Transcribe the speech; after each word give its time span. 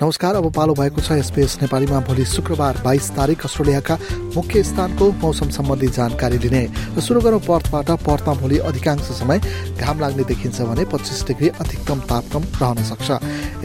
नमस्कार 0.00 0.34
अब 0.36 0.44
पालो 0.54 0.74
भएको 0.78 1.02
छ 1.02 1.12
एसपिएस 1.12 1.56
नेपालीमा 1.62 2.00
भोलि 2.06 2.24
शुक्रबार 2.24 2.76
बाइस 2.84 3.10
तारिक 3.10 3.44
अस्ट्रेलियाका 3.44 3.96
मुख्य 4.34 4.62
स्थानको 4.62 5.10
मौसम 5.18 5.48
सम्बन्धी 5.50 5.86
जानकारी 5.90 6.38
लिने। 6.38 6.62
र 6.94 7.00
सुरु 7.02 7.20
गरौँ 7.20 7.40
पर्थबाट। 7.42 7.90
पर्थमा 8.06 8.34
भोलि 8.38 8.58
अधिकांश 8.62 9.10
समय 9.18 9.40
घाम 9.74 10.00
लाग्ने 10.00 10.24
देखिन्छ 10.24 10.60
भने 10.60 10.84
पच्चिस 10.94 11.26
डिग्री 11.26 11.48
अधिकतम 11.50 12.00
तापक्रम 12.06 12.42
रहन 12.62 12.82
सक्छ। 12.86 13.10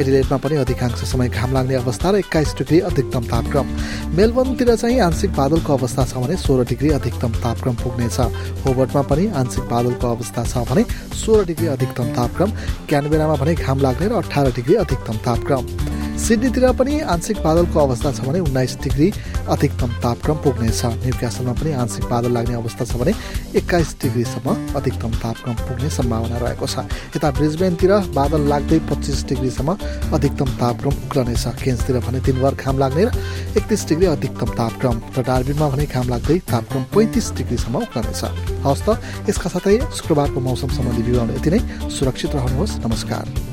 एडिलेटमा 0.01 0.37
पनि 0.41 0.55
अधिकांश 0.57 1.03
समय 1.05 1.29
घाम 1.29 1.53
लाग्ने 1.53 1.75
अवस्था 1.75 2.09
र 2.09 2.15
एक्काइस 2.25 2.55
डिग्री 2.57 2.79
अधिकतम 2.89 3.23
तापक्रम। 3.29 3.65
मेलबर्नतिर 4.17 4.75
चाहिँ 4.75 4.99
आंशिक 5.05 5.31
बादलको 5.37 5.77
अवस्था 5.77 6.05
छ 6.05 6.17
भने 6.17 6.37
सोह्र 6.41 6.65
डिग्री 6.65 6.89
अधिकतम 6.97 7.31
तापक्रम 7.45 7.75
पुग्नेछ। 7.77 8.19
होबर्टमा 8.65 9.01
पनि 9.05 9.27
आंशिक 9.37 9.69
बादलको 9.69 10.07
अवस्था 10.09 10.43
छ 10.49 10.65
भने 10.65 10.83
सोह्र 11.13 11.45
डिग्री 11.45 11.67
अधिकतम 11.77 12.07
तापक्रम। 12.17 12.49
क्यानबेरामा 12.89 13.35
भने 13.37 13.53
घाम 13.55 13.77
लाग्ने 13.85 14.07
र 14.07 14.13
अठार 14.17 14.51
डिग्री 14.51 14.75
अधिकतम 14.81 15.17
तापक्रम। 15.21 16.01
सिडनीतिर 16.23 16.71
पनि 16.79 16.99
आंशिक 17.03 17.37
बादलको 17.43 17.79
अवस्था 17.79 18.11
छ 18.15 18.23
भने 18.23 18.39
उन्नाइस 18.39 18.75
डिग्री 18.79 19.07
अधिकतम 19.53 19.91
तापक्रम 19.99 20.37
पुग्नेछ। 20.39 20.81
न्युक्यासलमा 21.03 21.53
पनि 21.59 21.71
आंशिक 21.83 22.03
बादल 22.07 22.31
लाग्ने 22.31 22.55
अवस्था 22.55 22.85
छ 22.85 22.95
भने 22.95 23.11
एक्काइस 23.59 23.89
डिग्रीसम्म 24.01 24.55
अधिकतम 24.71 25.11
तापक्रम 25.19 25.55
पुग्ने 25.67 25.89
सम्भावना 25.91 26.37
रहेको 26.39 26.67
छ। 26.67 26.87
यता 27.11 27.31
ब्रिजबेनतिर 27.35 27.91
बादल 28.15 28.41
लाग्दै 28.47 28.79
पच्चिस 28.87 29.19
डिग्रीसम्म 29.27 29.69
अधिकतम 30.15 30.49
तापक्रम 30.63 30.95
उक्लनेछ 31.03 31.45
केन्सतिर 31.59 31.99
भने 32.07 32.19
दिनभर 32.23 32.53
घाम 32.55 32.75
लाग्ने 32.79 33.03
र 33.03 33.11
एकतिस 33.59 33.87
डिग्री 33.91 34.07
अधिकतम 34.15 34.49
तापक्रम 34.55 34.95
र 35.11 35.19
डार्बिनमा 35.27 35.67
भने 35.75 35.85
घाम 35.91 36.07
लाग्दै 36.07 36.37
तापक्रम 36.47 36.83
पैँतिस 36.95 37.31
डिग्रीसम्म 37.35 37.83
उक्लनेछ 37.83 38.21
हवस् 38.63 38.85
त 38.87 38.89
यसका 39.27 39.49
साथै 39.51 39.75
शुक्रबारको 39.91 40.39
मौसम 40.39 40.69
सम्बन्धी 40.71 41.03
विवरण 41.03 41.35
यति 41.35 41.49
नै। 41.51 41.59
सुरक्षित 41.91 42.31
रहनुहोस्। 42.39 42.79
नमस्कार। 42.79 43.52